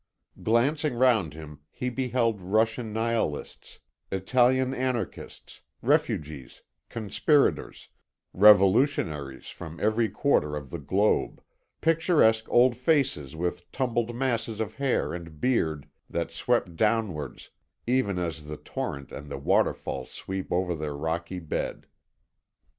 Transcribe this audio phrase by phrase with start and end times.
[0.41, 3.77] Glancing round him he beheld Russian Nihilists,
[4.11, 7.87] Italian Anarchists, refugees, conspirators,
[8.33, 11.39] revolutionaries from every quarter of the globe,
[11.81, 17.51] picturesque old faces with tumbled masses of hair and beard that swept downwards
[17.85, 21.85] even as the torrent and the waterfall sweep over their rocky bed.